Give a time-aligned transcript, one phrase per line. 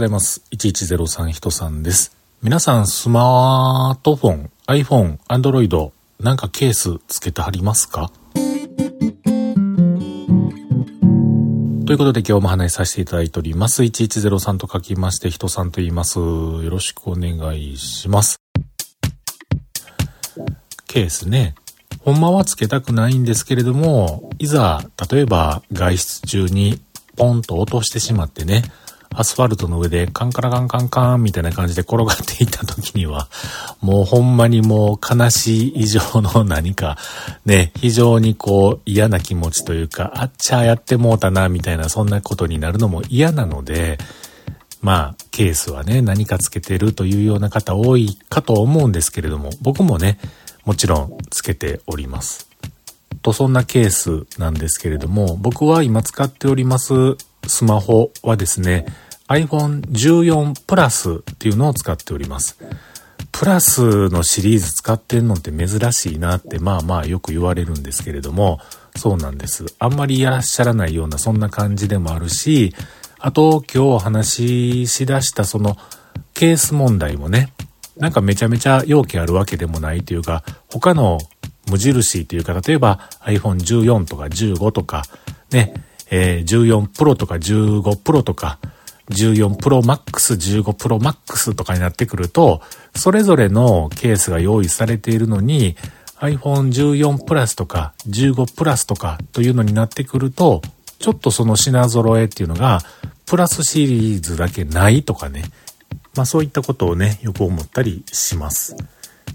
[0.00, 0.42] ございます。
[0.52, 2.16] 1103人さんです。
[2.40, 8.10] 皆さん、スマートフォン、iPhone、Android、なんかケースつけてはりますか？
[8.32, 8.40] と
[11.92, 13.82] いうことで今日も話させていただいております。
[13.82, 16.18] 1103と書きまして、人さんと言います。
[16.18, 18.40] よろしくお願いします。
[20.86, 21.54] ケースね。
[21.98, 26.80] ほんまはつけたくないんですけれども、いざ、例えば外出中に
[27.16, 28.62] ポンと落としてしまってね、
[29.12, 33.28] アスファルトの上でカンカラカンカンカンみたいな感じで転がっていった時には、
[33.82, 36.96] もうほんまにもう悲しい以上の何か、
[37.44, 43.98] ね、非常にこう嫌な気持ちというか、あっちゃやってもうたな、みたいなそんなことになるのも嫌なので、
[44.80, 50.18] まあ、ケースはね、何かつけてるというような方多いかと思うんですけれども、僕もね、
[50.64, 52.48] もちろんつけております。
[53.22, 58.86] と、そんなケースなんですけれども、僕は今使っておりますスマホはですね、
[59.28, 62.58] iPhone 14 Plus っていうのを使っております。
[63.32, 68.58] プラスのシリーズ使ってんのって珍しいなってまあまあよく言われるんですけれども、
[68.96, 69.66] そうなんです。
[69.78, 72.74] あんまりいらっしゃらないようなそんな感じでもあるし、
[73.18, 75.76] あと今日お話ししだしたその
[76.34, 77.52] ケース問題もね、
[77.96, 81.18] なんかめちゃめちゃ容器あるわけでもないというか、他の
[81.70, 85.04] 無印というか、例えば iPhone14 とか15とか、
[85.50, 85.74] ね、
[86.10, 88.58] えー、14 Pro とか15 Pro とか、
[89.10, 92.60] 14 Pro Max、15 Pro Max とかになってくると、
[92.94, 95.76] それぞれのケースが用意されているのに、
[96.20, 100.62] iPhone 14 Plus とか15 Plus とかというのになってくると、
[100.98, 102.80] ちょっとその品揃えっていうのが、
[103.26, 105.44] プラスシリーズだけないとかね。
[106.14, 108.76] まあそういったことをね、よく思ったりします。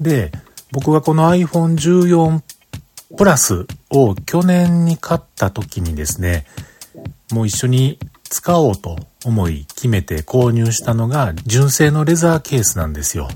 [0.00, 0.30] で、
[0.70, 2.42] 僕がこの iPhone 14
[3.16, 6.46] プラスを去年に買った時にですね、
[7.32, 13.28] もう一緒に使おうと思い決めて購入したのが純正のレザーケースなんですよ。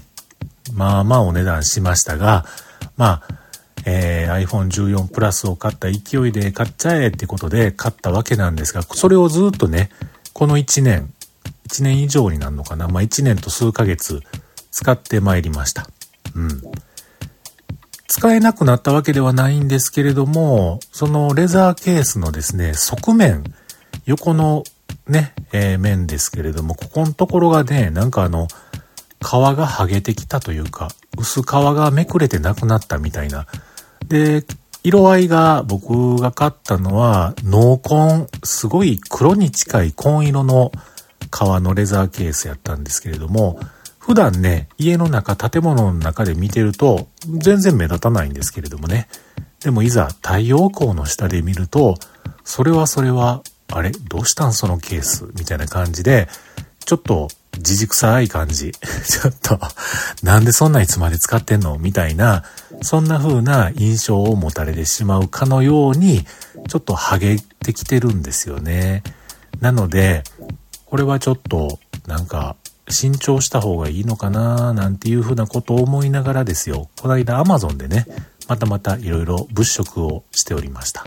[0.75, 2.44] まあまあお値段しましたが、
[2.97, 3.43] まあ、
[3.84, 9.91] えー、iPhone 14プラスを買った勢いで買っちゃえってことで買ったわけなんですが、それをずっとね、
[10.32, 11.12] この1年、
[11.69, 14.22] 1年以上になるのかな、まあ1年と数ヶ月
[14.71, 15.88] 使ってまいりました。
[16.34, 16.62] うん。
[18.12, 23.43] 使えなくなったわけではないんですけれども、そのレザーケースのですね、側面、
[24.05, 24.65] 横の
[25.09, 28.49] ね、えー、面ですけれども、ここのところがね、なんかあの、
[29.19, 33.47] 皮が剥げてきたというか、薄皮がめくれてなくなったみたいな。
[34.09, 34.44] で、
[34.83, 40.71] 色合いが僕が買ったのは濃紺、すごい黒に近い紺色の
[41.31, 43.59] 革のレザーケースやったんですけれども、
[44.05, 47.09] 普段ね、家の中、建物の中で見てると
[47.39, 49.09] 全然目立たないんですけれどもね。
[49.61, 51.95] でもいざ太陽光の下で見ると、
[52.45, 53.91] それはそれはあれ？
[53.91, 54.53] どうしたん？
[54.53, 55.31] そのケース？
[55.39, 56.29] みたいな感じで、
[56.85, 58.73] ちょっと、じじくさい感じ。
[59.07, 59.61] ちょっと、
[60.23, 61.79] なんでそんないつまで使ってんの？
[61.79, 62.43] みたいな、
[62.83, 66.25] そんな風な印象を持たれてしまうかのように、
[66.69, 69.05] ちょっとハゲてきてるんですよね。
[69.61, 70.25] なので、
[70.87, 72.57] これはちょっと、なんか、
[72.89, 76.88] 新調した方がいいのかななんていう風なことを思いながらですよ。
[77.00, 78.06] この間 Amazon でね、
[78.48, 81.04] またまた色々物色をしておりました。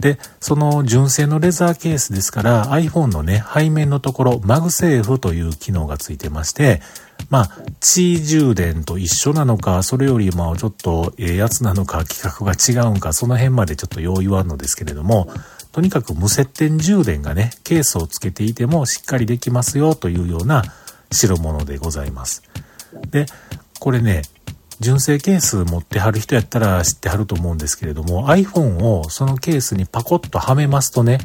[0.00, 6.80] で、その純正のレザーケースですから iPhone のね、背面のところ、マグセーフという機能がついてまして、
[7.28, 7.50] まあ、
[7.80, 15.28] Qi充電と一緒なのか、それよりまあちょっとええやつなのか、規格が違うんか、その辺までちょっとよう言わんのですけれども、
[15.72, 20.64] とにかく無接点充電がね、ケースをつけていてもしっかりできますよというような
[21.10, 22.42] 代物でございます。
[23.10, 23.26] で、
[23.78, 24.22] これね、
[24.80, 31.18] 純正ケース持ってはる人やったら知ってはると思うんですけれども iPhone をそのケースにパコッとはめますとね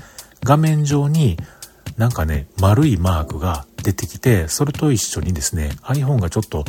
[0.44, 1.38] 画面上に
[1.98, 6.66] なんかね丸いマークが出てきてそれと一緒にですね iPhone がちょっと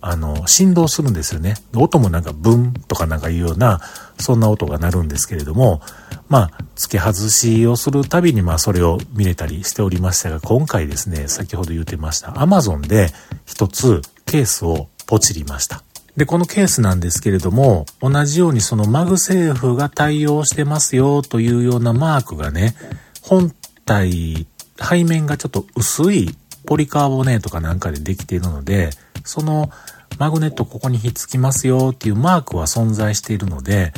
[0.00, 1.54] あの振動するんですよね。
[1.74, 3.80] 音もなんかブンとかなんかいうような
[4.18, 5.80] そんな音が鳴るんですけれども
[6.28, 13.08] まあ付け外しをするたびにまあそれを見れたりしておりましたが今回ですね先ほど言ってました Amazon で
[13.46, 15.82] 一つケースをポチりました。
[16.18, 22.74] で、このケースなんですけれども、同じようにそのマグセーフが対応してますよというようなマークがね、
[23.22, 23.54] 本
[23.86, 24.46] 体、
[24.80, 26.36] 背面がちょっと薄い
[26.66, 28.90] ポリカーボネートかなんかでできているので、
[29.24, 29.70] その
[30.18, 33.92] マグネットここにひっつきますよっていうマークは存在しているので、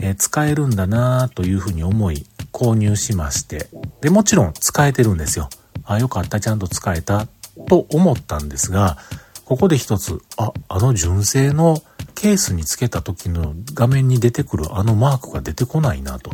[0.00, 3.68] えー、使えるんだなというふうに思い購入しまして、
[4.00, 5.48] で、もちろん使えてるんですよ。
[5.84, 7.26] あ、よかった、ちゃんと使えた
[7.68, 8.98] と思ったんですが、
[9.44, 11.82] ここで一つ、あ、あの純正の
[12.14, 16.30] ケースにつけた時の画面に出てくるあのマークが出てこないなと。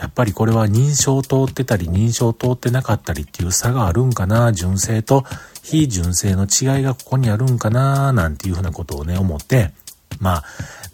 [0.00, 5.26] やっぱりこれは認証通ってたり認証通ってなかったりっていう差があるんかな、純正と
[5.62, 9.72] 非純正の違いがここにあるんかな、なんていうふうなことをね、思って、
[10.18, 10.44] まあ、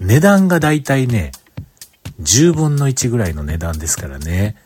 [0.00, 1.31] 値段がだいたいね、
[2.20, 4.56] 10分の1ぐらいの値段ですからね。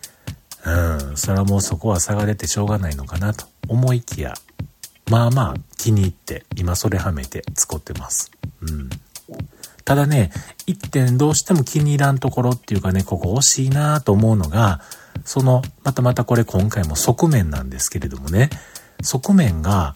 [0.64, 4.34] うん、それはもうそこは差が出てしょうがないのかなと思いきや、
[5.10, 8.30] まあまあ気に入って今それはめて使ってます。
[8.62, 8.88] うん。
[9.84, 10.30] ただね、
[10.66, 14.80] 一点どうしても気に入らんところっていうかね、ここ惜しいなと思うのが、
[15.24, 18.50] その、またまたこれ今回も側面なんですけれどもね、
[19.02, 19.94] 側面が、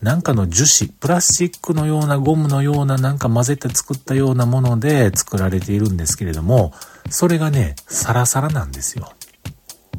[0.00, 6.72] なんかの樹脂、プラスチックのようなゴムのようななんか混ぜて作ったようなもので作られているんですけれども、
[7.08, 9.12] それがね、サラサラなんですよ。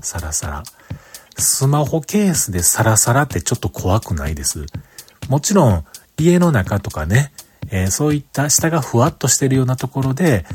[0.01, 0.63] サラサラ。
[1.37, 4.65] スマホケースでサラサラってちょっと怖くないです。
[5.29, 5.85] もちろん、
[6.17, 7.31] 家の中とかね、
[7.71, 10.45] えー、そういった下がふわっとしてるようなところで、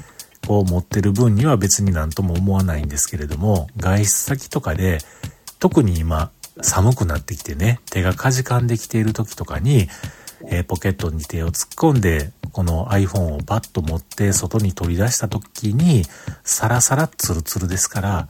[0.46, 4.98] こう持ってる分には別になんとも思わないんですけれども、外出先とかで、
[5.58, 6.30] 特に今
[6.62, 9.88] 寒くなってきてね、手がかじかんできている時とかに、
[10.46, 16.04] えー、ポケットに手を突っ込んで、この iPhone をパッと持って外に取り出した時に、
[16.44, 18.28] サラサラツルツルですから、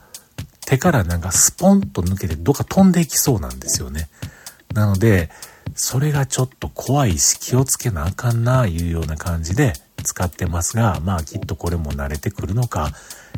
[0.65, 4.09] 手からなんかスポンと抜けてどっか飛んでいきそうなんですよね。
[4.73, 5.29] なので、
[5.75, 9.73] それがちょっと怖いし気をつけなあかんな、いうような感じで
[10.03, 12.91] 使ってますが、まあきっとこれも慣れてくるのか、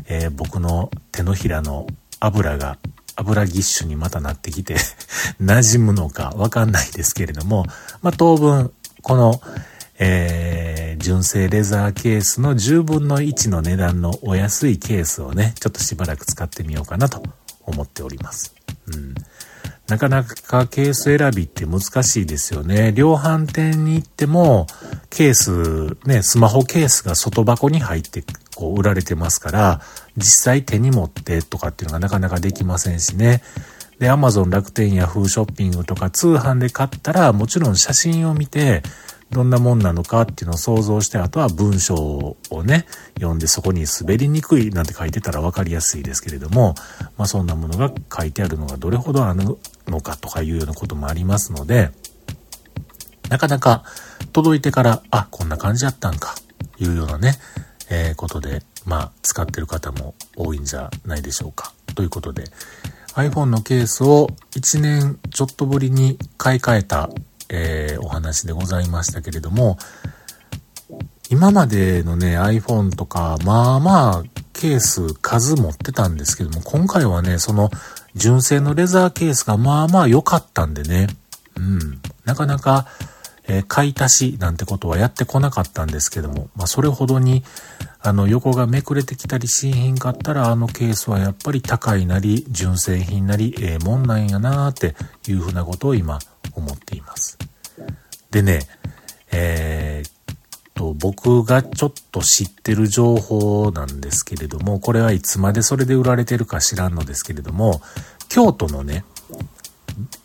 [0.07, 1.87] えー、僕の手のひらの
[2.19, 2.77] 油が
[3.15, 4.75] 油ぎっしゅにまたなってきて
[5.41, 7.65] 馴染むのかわかんないですけれども、
[8.01, 9.41] まあ当分、この、
[9.99, 17.23] えー、純正レザーケースの10分の1の値段のお安いケースをね、ちょっとしばらく使ってみようかなと
[17.65, 18.53] 思っております。
[18.87, 19.15] うん。
[19.91, 22.93] なかなかケース選びって難しいですよね。
[22.93, 24.65] 量販店に行っても、
[25.09, 28.23] ケース、ね、スマホケースが外箱に入って
[28.55, 29.81] こう売られてますから、
[30.15, 33.43] 実際手に持ってとかっていうのがなかなかできませんしね。
[33.99, 38.83] で、アマゾン楽天ヤフーショッピングとか通販で買ったら、もちろん写真を見て、
[39.31, 41.95] どんなもんなのかっていうのを想像して、あとは文章
[42.49, 42.85] をね、
[43.15, 46.75] 読んでそこに滑りにくいなんて書いてたら分かりやすいですけれども、
[47.17, 49.57] まあそんなものが書いてあるのがどれほどある
[49.87, 51.91] のかとかいうようなこともありますので、
[53.29, 53.85] なかなか
[54.33, 56.35] 届いてから、あ、こんな感じだったんか、
[56.77, 57.35] いうようなね、
[57.89, 61.71] えー、ことで、まあ使ってる方も多いんじゃないでしょうか。
[61.95, 62.43] ということで、
[63.15, 67.09] iPhone のケースを1年ちょっとぶりに買い替えた
[67.51, 69.77] えー、お話でございましたけれども、
[71.29, 77.69] 今までのね、iPhone とか、まあまあ、ケース数持ってたんですけども、今回はね、その
[78.15, 81.07] 純正のレザーケースがまあまあ良かったんでね、
[81.55, 82.87] うん、なかなか、
[83.47, 87.43] えー、買い足しなんてことはやってこなかったんですけども、まあそれほどに、
[88.03, 94.95] あの横がめくれてきたり新品買ったらあのケースはやっぱり高いなり、純正品なり、ええー、もんなんやなーって
[95.31, 96.19] いうふうなことを今
[96.55, 96.90] 思っています。
[98.31, 98.61] でね、
[99.31, 100.13] えー、っ
[100.73, 107.81] と、僕がちょっと知ってる情報なんですけれども、これはいつまでそれで売られてるか知らんのですけれども、
[108.29, 109.03] 京都のね、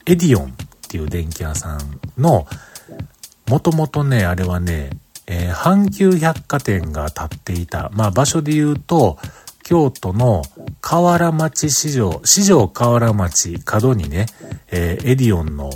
[0.06, 0.49] エディオンっ
[0.88, 2.47] ていう電気屋さんの、
[3.49, 4.91] もともとね、あれはね、
[5.26, 9.19] えー、阪急百貨店が建っていた、まあ場所で言うと、
[9.64, 10.42] 京都の
[10.80, 14.26] 河原町四条、四条河原町角にね、
[14.71, 15.71] えー、エディオンの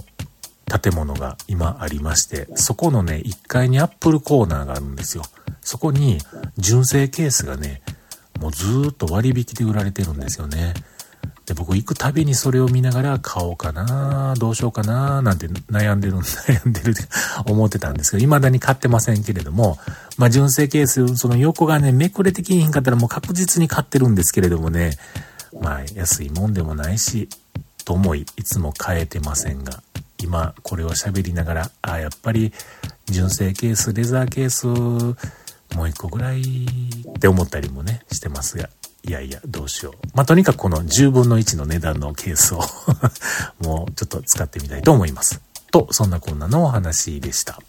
[0.70, 5.24] 建物が今ありまして、そこのね、1階にアップルコーナーがあるんですよ。
[5.62, 6.18] そこに
[6.58, 7.82] 純正ケースがね、
[8.38, 10.74] もうずーっと割引で売られてるんですよね。
[11.44, 17.02] で、僕行くたびにそれを見ながら買おうかなどうしようかななんて悩んでる、 悩んでるって
[17.44, 19.76] 思ってたんですけど、未だに買ってませんけれども、
[20.16, 24.96] まあ、純正ケース、その横がね、めくれてきひんかったらもう確実に買ってるんですけれどもね、
[25.60, 27.28] まあ、安いもんでもないし、
[27.84, 29.82] と思い、いつも買えてませんが、
[30.22, 32.52] 今これを喋りながら、ああ、やっぱり
[33.06, 38.68] 純正ケース、レザーケース、もう一個ぐらいって思ったりもね、してますが、
[39.02, 39.94] いやいや、どうしよう。
[40.14, 42.60] まあ、とにかくこの10分の1の値段のケースを
[43.64, 45.40] もうちょっと使ってみたいと思います。
[45.70, 47.60] と、そんなこんなのお話でした。